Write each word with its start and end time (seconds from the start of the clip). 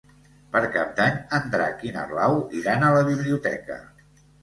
Per 0.55 0.61
Cap 0.75 0.95
d'Any 0.99 1.19
en 1.39 1.53
Drac 1.53 1.85
i 1.91 1.95
na 1.99 2.09
Blau 2.15 2.41
iran 2.65 2.89
a 2.89 2.93
la 2.99 3.07
biblioteca. 3.15 3.83